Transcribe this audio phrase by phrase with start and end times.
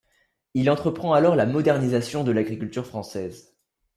[0.55, 3.55] Il entreprend alors la modernisation de l'agriculture française.